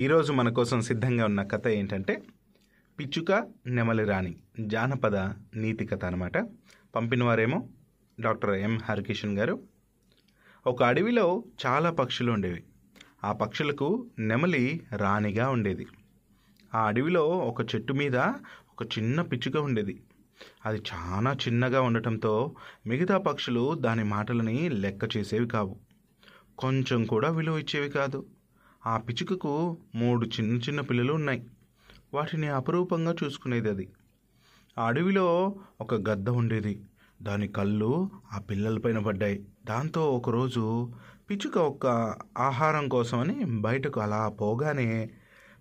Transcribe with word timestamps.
ఈరోజు 0.00 0.32
మన 0.32 0.48
కోసం 0.48 0.80
సిద్ధంగా 0.80 1.24
ఉన్న 1.24 1.42
కథ 1.42 1.68
ఏంటంటే 1.68 2.22
పిచ్చుక 2.98 3.46
నెమలి 3.66 4.04
రాణి 4.04 4.36
జానపద 4.60 5.16
నీతి 5.56 5.86
కథ 5.86 6.04
అనమాట 6.04 6.38
పంపినవారేమో 6.96 7.68
డాక్టర్ 8.20 8.50
ఎం 8.50 8.78
హరికిషన్ 8.78 9.38
గారు. 9.38 9.60
ఒక 10.66 10.82
అడవిలో 10.82 11.44
చాలా 11.66 11.90
పక్షులు 11.90 12.32
ఉండేవి. 12.32 12.62
ఆ 13.24 13.32
పక్షులకు 13.32 14.06
నెమలి 14.18 14.86
రాణిగా 14.96 15.50
ఉండేది. 15.50 15.86
ఆ 16.74 16.86
అడవిలో 16.86 17.26
ఒక 17.26 17.74
చెట్టు 17.74 17.92
మీద 17.92 18.16
ఒక 18.70 18.98
చిన్న 18.98 19.22
పిచ్చుక 19.22 19.56
ఉండేది. 19.56 20.02
అది 20.66 20.82
చాలా 20.94 21.32
చిన్నగా 21.32 21.80
ఉండటంతో 21.80 22.54
మిగతా 22.86 23.18
పక్షులు 23.18 23.74
దాని 23.74 24.04
మాటలని 24.04 24.68
లెక్క 24.68 25.16
చేసేవి 25.16 25.48
కావు. 25.48 25.76
కొంచెం 26.58 27.04
కూడా 27.04 27.30
విలువ 27.30 27.58
ఇచ్చేవి 27.58 27.88
కాదు. 27.88 28.26
ఆ 28.86 28.96
పిచ్చుకకు 28.96 29.76
మూడు 29.94 30.26
చిన్న 30.26 30.56
చిన్న 30.56 30.80
పిల్లలు 30.80 31.12
ఉన్నాయి. 31.12 31.46
వాటిని 32.14 32.46
అపరూపంగా 32.46 33.14
చూసుకునేది 33.24 33.70
అది. 33.70 33.88
ఆ 34.78 34.86
అడవిలో 34.86 35.56
ఒక 35.80 35.94
గద్ద 35.94 36.28
ఉండేది. 36.28 36.82
దాని 37.22 37.48
కళ్ళు 37.48 38.10
ఆ 38.32 38.38
పిల్లలపైన 38.38 38.98
పడ్డాయి. 38.98 39.44
దాంతో 39.66 40.10
ఒకరోజు 40.10 40.92
పిచ్చుక 41.30 41.58
ఒక్క 41.58 41.86
ఆహారం 42.38 42.88
కోసమని 42.88 43.44
బయటకు 43.44 44.00
అలా 44.00 44.28
పోగానే 44.28 45.10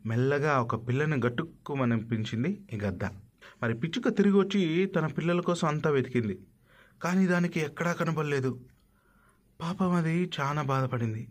మెల్లగా 0.05 0.61
ఒక 0.61 0.87
పిల్లని 0.87 1.15
గట్టుక్కుమనిపించింది 1.15 2.61
ఈ 2.73 2.77
గద్ద. 2.77 3.03
మరి 3.63 3.73
పిచ్చుక 3.73 4.17
తిరిగి 4.17 4.39
వచ్చి 4.39 4.85
తన 4.85 5.07
పిల్లల 5.07 5.41
కోసం 5.41 5.67
అంతా 5.67 5.89
వెతికింది. 5.89 6.39
కానీ 7.01 7.27
దానికి 7.27 7.59
ఎక్కడా 7.59 7.93
కనబడలేదు. 7.93 8.59
పాపం 9.61 9.91
అది 9.91 10.31
చాలా 10.39 10.61
బాధపడింది. 10.61 11.27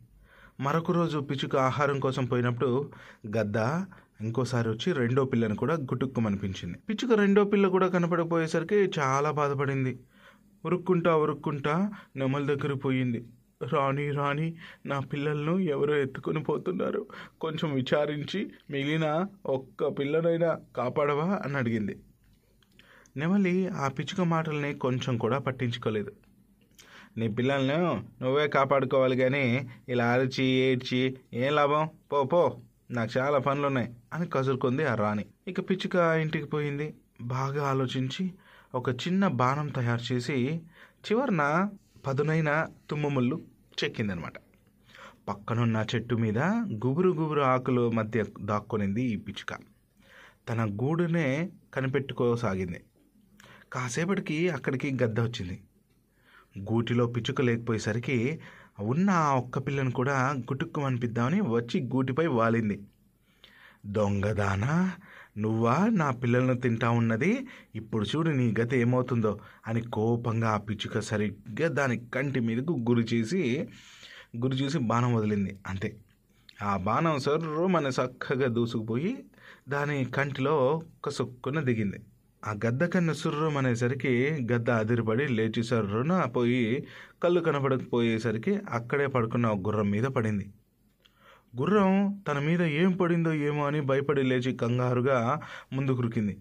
మరొక 0.61 0.91
రోజు 0.91 1.19
పిచ్చుక 1.19 1.57
ఆహారం 1.57 2.01
కోసం 2.01 2.25
పోయినప్పుడు 2.25 2.91
గద్ద 3.37 3.57
ఇంకోసారి 4.21 4.69
వచ్చి 4.69 4.93
రెండో 4.93 5.25
పిల్లని 5.25 5.57
కూడా 5.57 5.75
గుటుక్కుమనిపించింది. 5.75 6.79
పిచ్చుక 6.79 7.19
రెండో 7.19 7.45
పిల్ల 7.45 7.69
కూడా 7.69 7.89
కనపడకపోయేసరికి 7.89 8.75
చాలా 8.75 9.31
బాధపడింది. 9.31 9.99
ఉరుక్కుంటా 10.65 11.17
ఉరుక్కుంటా 11.17 11.91
నెమల 12.17 12.45
దగ్గర 12.45 12.73
పోయింది. 12.73 13.25
రాణి 13.73 14.11
రాణి 14.11 14.57
నా 14.87 15.01
పిల్లలను 15.01 15.59
ఎవరో 15.59 15.97
ఎత్తుకొని 15.97 16.43
పోతున్నారు. 16.43 17.07
కొంచెం 17.41 17.75
విచారించి 17.75 18.51
మిగిలిన 18.71 19.27
ఒక్క 19.47 19.87
పిల్లనైనా 19.87 20.59
కాపాడవా 20.77 21.41
అని 21.45 21.57
అడిగింది. 21.57 21.99
నెమలి 23.17 23.69
ఆ 23.69 23.89
పిచ్చుక 23.89 24.21
మాటల్ని 24.21 24.75
కొంచెం 24.75 25.19
కూడా 25.19 25.39
పట్టించుకోలేదు. 25.39 26.13
నీ 27.17 27.29
పిల్లలను 27.29 28.05
నువ్వే 28.23 28.49
కాపాడుకోవాలి 28.49 29.17
కానీ 29.17 29.69
ఇలా 29.89 30.13
అరిచి 30.13 30.45
ఏడ్చి 30.45 31.17
ఏం 31.35 31.55
లాభం? 31.55 31.89
పో 32.13 32.25
పో. 32.25 32.61
నాకు 32.91 33.19
చాలా 33.19 33.39
పనులు 33.39 33.67
ఉన్నాయి 33.67 33.95
అని 34.13 34.27
కసురుకుంది 34.27 34.85
ఆ 34.85 34.95
రాణి. 34.95 35.25
ఇక 35.49 35.71
పిచ్చుక 35.71 35.95
ఇంటికి 35.95 36.45
పోయింది. 36.45 36.95
బాగా 37.21 37.69
ఆలోచించి 37.69 38.33
ఒక 38.75 38.91
చిన్న 38.91 39.29
బాణం 39.29 39.69
తయారు 39.69 40.15
చేసి 40.15 40.61
చివరన 41.07 41.71
పదునైన 42.07 42.67
తుమ్మముళ్ళు 42.91 43.43
చెక్కిందనమాట. 43.85 44.33
పక్కనున్న 45.29 45.87
చెట్టు 45.95 46.15
మీద 46.15 46.39
గుబురు 46.87 47.11
గుబురు 47.11 47.41
ఆకుల 47.41 47.91
మధ్య 47.91 48.25
దాక్కునింది 48.41 49.03
ఈ 49.03 49.17
పిచ్చుక. 49.17 49.59
తన 50.49 50.65
గూడునే 50.65 51.51
కనిపెట్టుకోసాగింది. 51.75 52.81
కాసేపటికి 53.73 54.49
అక్కడికి 54.49 54.99
గద్ద 55.03 55.21
వచ్చింది 55.21 55.61
గూటిలో 56.59 57.07
పిచ్చుక 57.07 57.41
లేకపోయేసరికి 57.41 58.41
ఉన్న 58.81 59.11
ఆ 59.11 59.35
ఒక్క 59.35 59.59
పిల్లను 59.59 59.91
కూడా 59.91 60.33
గుటుక్కుమనిపిద్దామని 60.33 61.41
వచ్చి 61.41 61.81
గూటిపై 61.81 62.27
వాలింది. 62.27 62.81
దొంగదానా? 63.87 64.93
నువ్వా? 65.39 65.89
నా 65.89 66.11
పిల్లలను 66.11 66.61
తింటా 66.61 66.91
ఉన్నది? 66.91 67.47
ఇప్పుడు 67.75 68.05
చూడు 68.05 68.31
నీ 68.31 68.55
గత 68.61 68.75
ఏమవుతుందో 68.75 69.39
అని 69.67 69.81
కోపంగా 69.81 70.49
ఆ 70.49 70.57
పిచ్చుక 70.57 70.99
సరిగ్గా 70.99 71.69
దాని 71.69 71.99
కంటి 71.99 72.41
మీదకు 72.41 72.73
గురి 72.73 73.03
చేసి 73.03 73.69
గురి 74.37 74.57
చూసి 74.57 74.79
బాణం 74.79 75.15
వదిలింది. 75.15 75.59
అంతే. 75.67 75.97
ఆ 76.63 76.77
బాణం 76.77 77.19
సర్రు 77.19 77.67
మన 77.67 77.87
చక్కగా 77.87 78.49
దూసుకుపోయి 78.49 79.25
దాని 79.69 80.05
కంటిలో 80.05 80.83
ఒక 80.99 81.09
సొక్కున 81.09 81.61
దిగింది. 81.61 81.97
ఆ 82.47 82.53
గద్ద 82.67 82.85
కన్న 82.85 83.13
సుర్రం 83.13 83.57
అనేసరికి 83.57 84.13
గద్ద 84.53 84.71
అదిరిపడి 84.71 85.29
లేచి 85.29 85.63
సర్రున 85.65 86.25
పోయి 86.25 86.87
కళ్ళు 87.23 87.41
కనపడకపోయేసరికి 87.41 88.61
అక్కడే 88.71 89.07
పడుకున్న 89.07 89.47
ఒక 89.47 89.59
గుర్రం 89.59 89.91
మీద 89.91 90.05
పడింది. 90.05 90.53
గుర్రం 91.59 92.23
తన 92.29 92.39
మీద 92.39 92.63
ఏం 92.63 92.93
పడిందో 92.93 93.33
ఏమో 93.33 93.67
అని 93.67 93.81
భయపడి 93.81 94.23
లేచి 94.23 94.53
కంగారుగా 94.53 95.41
ముందుకురికింది 95.73 96.39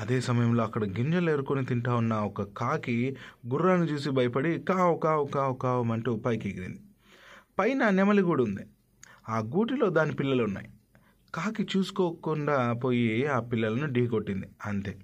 అదే 0.00 0.20
సమయంలో 0.20 0.64
అక్కడ 0.64 0.84
గింజలు 0.84 1.30
ఏరుకొని 1.30 1.64
తింటా 1.64 1.94
ఉన్న 1.94 2.14
ఒక 2.14 2.42
కాకి 2.42 3.16
గుర్రాన్ని 3.48 3.92
చూసి 3.92 4.10
భయపడి 4.10 4.60
కావు 4.60 4.96
కావు 4.98 5.24
కావు 5.24 5.54
కావు 5.54 5.92
అంటూ 5.92 6.16
పైకి 6.16 6.48
ఎగిరింది. 6.48 6.80
పైన 7.58 7.90
నెమలి 7.90 8.22
గూడు 8.22 8.42
ఉంది. 8.42 8.62
ఆ 9.28 9.38
గూటిలో 9.38 9.88
దాని 9.88 10.12
పిల్లలు 10.12 10.44
ఉన్నాయి. 10.44 10.68
కాకి 11.34 11.66
చూసుకోకుండా 11.76 12.72
పోయి 12.72 13.26
ఆ 13.26 13.40
పిల్లలను 13.40 13.92
ఢీకొట్టింది. 13.92 14.46
అంతే. 14.66 14.98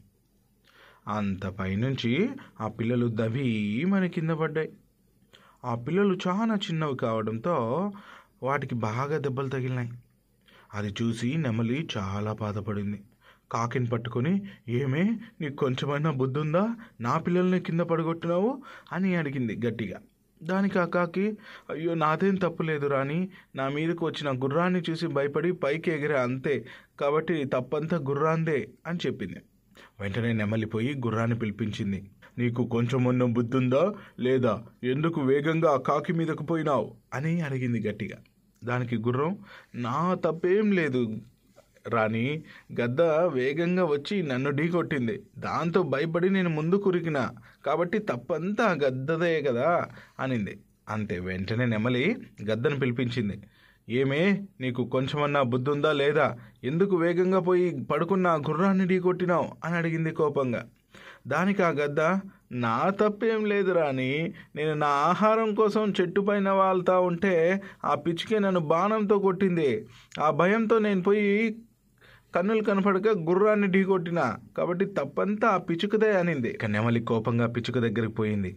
అంత 1.09 1.47
పైనుంచి 1.47 2.31
ఆ 2.61 2.69
పిల్లలు 2.69 3.07
దవీమని 3.07 4.09
కింద 4.09 4.31
పడ్డాయి. 4.31 4.73
ఆ 5.65 5.75
పిల్లలు 5.75 6.19
చాలా 6.29 6.55
చిన్నవి 6.55 6.97
కావడంతో 6.97 7.57
వాటికి 8.43 8.75
బాగా 8.75 9.19
దెబ్బలు 9.19 9.49
తగిలినాయి. 9.49 9.91
అది 10.75 10.95
చూసి 11.03 11.37
నెమలి 11.37 11.89
చాలా 11.97 12.33
బాధపడింది. 12.33 13.03
కాకిని 13.53 13.87
పట్టుకొని 13.87 14.43
ఏమే 14.69 15.21
నీకు 15.41 15.55
కొంచెమైనా 15.55 16.11
బుద్ధి 16.11 16.41
ఉందా 16.41 16.77
నా 17.01 17.19
పిల్లల్ని 17.19 17.61
కింద 17.61 17.81
పడగొట్టినావు? 17.81 18.63
అని 18.93 19.15
అడిగింది 19.15 19.67
గట్టిగా. 19.67 20.01
దానికి 20.43 20.79
ఆ 20.79 20.85
కాకి 20.85 21.39
అయ్యో 21.71 21.95
నాదేం 21.95 22.35
తప్పులేదు 22.35 22.87
రాని 22.87 23.29
నా 23.57 23.69
మీదకు 23.69 24.07
వచ్చిన 24.07 24.43
గుర్రాన్ని 24.43 24.83
చూసి 24.91 25.07
భయపడి 25.07 25.53
పైకి 25.53 25.91
ఎగిరే 25.91 26.19
అంతే. 26.19 26.67
కాబట్టి 27.01 27.45
తప్పంతా 27.45 27.97
గుర్రాందే 27.97 28.69
అని 28.87 28.99
చెప్పింది. 29.07 29.41
వెంటనే 30.01 30.33
నెమలిపోయి 30.33 30.95
గుర్రాన్ని 30.95 31.39
పిలిపించింది. 31.39 32.11
నీకు 32.39 32.67
కొంచెమన్న 32.67 33.25
బుద్ధుందా 33.25 33.93
లేదా? 34.21 34.63
ఎందుకు 34.85 35.21
వేగంగా 35.21 35.71
ఆ 35.71 35.77
కాకి 35.77 36.13
మీదకు 36.13 36.43
పోయినావు? 36.43 36.95
అని 37.15 37.41
అడిగింది 37.41 37.89
గట్టిగా. 37.89 38.19
దానికి 38.65 38.97
గుర్రం 38.97 39.39
నా 39.75 40.15
తప్పేం 40.15 40.73
లేదు 40.73 41.17
రాణి. 41.89 42.43
గద్ద 42.81 43.01
వేగంగా 43.03 43.85
వచ్చి 43.85 44.23
నన్ను 44.23 44.51
ఢీకొట్టింది. 44.51 45.23
దాంతో 45.39 45.83
భయపడి 45.83 46.31
నేను 46.31 46.51
ముందు 46.51 46.77
కురికిన. 46.77 47.31
కాబట్టి 47.67 47.99
తప్పంతా 47.99 48.73
గద్దదే 48.73 49.43
కదా? 49.43 49.89
అనింది. 50.21 50.59
అంతే 50.89 51.19
వెంటనే 51.19 51.65
నెమలి 51.65 52.17
గద్దను 52.51 52.79
పిలిపించింది. 52.79 53.41
ఏమే 53.89 54.47
నీకు 54.61 54.85
కొంచెమన్నా 54.85 55.43
బుద్ధుందా 55.43 55.93
లేదా? 55.93 56.37
ఎందుకు 56.65 56.97
వేగంగా 56.97 57.41
పోయి 57.41 57.85
పడుకున్న 57.91 58.29
గుర్రాన్ని 58.29 58.87
ఢీకొట్టినావు 58.87 59.53
అని 59.65 59.77
అడిగింది 59.77 60.11
కోపంగా. 60.11 60.63
దానికి 61.27 61.63
ఆ 61.63 61.69
గద్ద 61.69 62.01
నా 62.53 62.91
తప్పేం 62.91 63.45
లేదు 63.45 63.73
రాని 63.73 64.35
నేను 64.57 64.75
నా 64.75 64.87
ఆహారం 64.87 65.55
కోసం 65.55 65.93
చెట్టు 66.01 66.21
పైన 66.21 66.51
వాళ్తా 66.51 66.99
ఉంటే 67.01 67.61
ఆ 67.85 67.95
పిచ్చికే 67.95 68.39
నన్ను 68.39 68.61
బాణంతో 68.61 69.19
కొట్టింది. 69.19 69.87
ఆ 70.21 70.31
భయంతో 70.31 70.79
నేను 70.79 71.03
పోయి 71.03 71.57
కన్నులు 72.35 72.63
కనపడక 72.63 73.09
గుర్రాన్ని 73.09 73.67
ఢీకొట్టిన 73.67 74.39
కాబట్టి 74.57 74.85
తప్పంతా 74.85 75.49
ఆ 75.49 75.59
పిచ్చుకదే 75.59 76.13
అనింది. 76.13 76.49
ఇక 76.49 76.65
నెమలి 76.65 77.01
కోపంగా 77.01 77.47
పిచ్చుక 77.47 77.79
దగ్గరికి 77.79 78.13
పోయింది. 78.13 78.57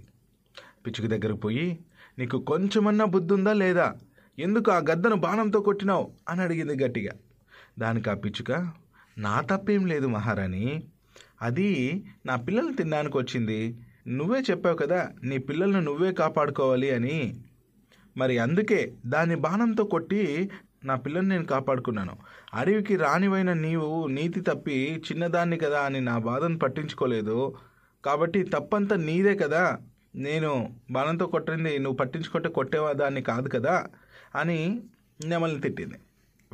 పిచ్చుక 0.86 1.06
దగ్గరికి 1.06 1.40
పోయి 1.40 1.80
నీకు 2.20 2.38
కొంచెమన్నా 2.38 3.06
బుద్ధి 3.06 3.34
ఉందా 3.34 3.54
లేదా? 3.54 3.94
ఎందుకు 4.40 4.72
ఆ 4.72 4.78
గద్దను 4.78 5.16
బాణంతో 5.16 5.60
కొట్టినావు? 5.60 6.12
అని 6.30 6.42
అడిగింది 6.42 6.84
గట్టిగా. 6.84 7.12
దానికి 7.80 8.10
ఆ 8.10 8.14
పిచ్చుక 8.14 8.52
నా 9.18 9.42
తప్పేం 9.42 9.86
లేదు 9.86 10.08
మహారాణి. 10.08 10.84
అది 11.42 12.04
నా 12.26 12.36
పిల్లల్ని 12.36 12.76
తినడానికి 12.76 13.18
వచ్చింది 13.18 13.80
నువ్వే 14.08 14.40
చెప్పావు 14.40 14.76
కదా 14.76 15.10
నీ 15.24 15.38
పిల్లల్ని 15.38 15.82
నువ్వే 15.82 16.12
కాపాడుకోవాలి 16.12 16.92
అని. 16.92 17.42
మరి 18.18 18.38
అందుకే 18.38 18.94
దాని 19.06 19.36
బాణంతో 19.36 19.84
కొట్టి 19.84 20.50
నా 20.84 20.96
పిల్లని 20.96 21.28
నేను 21.28 21.46
కాపాడుకున్నాను. 21.46 22.18
అడవికి 22.54 22.96
రానివైన 22.96 23.54
నీవు 23.54 24.08
నీతి 24.08 24.42
తప్పి 24.42 25.04
చిన్నదాన్ని 25.12 25.58
కదా 25.58 25.80
అని 25.82 26.02
నా 26.02 26.18
బాధను 26.18 26.60
పట్టించుకోలేదు. 26.60 27.56
కాబట్టి 28.06 28.44
తప్పంతా 28.44 28.96
నీదే 28.96 29.36
కదా. 29.36 29.78
నేను 30.16 30.70
బాణంతో 30.92 31.28
కొట్టింది 31.28 31.80
నువ్వు 31.80 31.98
పట్టించుకుంటే 31.98 32.50
కొట్టేవా 32.50 32.94
దాన్ని 32.94 33.22
కాదు 33.22 33.50
కదా. 33.50 33.86
అని 34.36 34.84
నెమలిని 35.26 35.62
తిట్టింది. 35.62 35.96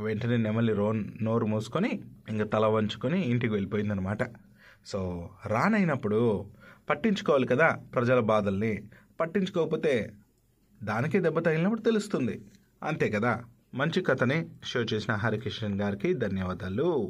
వెంటనే 0.01 0.37
నెమలి 0.37 0.73
రో 0.73 0.91
నోరు 0.91 1.45
మూసుకొని 1.45 2.01
ఇంకా 2.29 2.43
తల 2.43 2.65
వంచుకొని 2.65 3.21
ఇంటికి 3.25 3.53
వెళ్ళిపోయిందనమాట. 3.53 4.17
సో 4.85 5.29
రానైనప్పుడు 5.45 6.45
పట్టించుకోవాలి 6.89 7.47
కదా 7.47 7.67
ప్రజల 7.95 8.19
బాధల్ని. 8.19 8.83
పట్టించుకోకపోతే 9.19 10.11
దానికే 10.83 11.19
దెబ్బ 11.19 11.39
తగిలినప్పుడు 11.39 11.81
తెలుస్తుంది. 11.81 12.41
అంతే 12.83 13.09
కదా. 13.09 13.43
మంచి 13.73 14.01
కథని 14.01 14.49
షో 14.63 14.79
చేసిన 14.81 15.13
హరికిషన్ 15.13 15.81
గారికి 15.81 16.13
ధన్యవాదాలు. 16.13 17.09